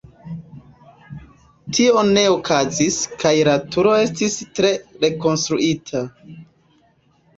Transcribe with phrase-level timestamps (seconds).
[1.77, 4.73] Tio ne okazis kaj la turo estis tre
[5.07, 6.03] rekonstruita.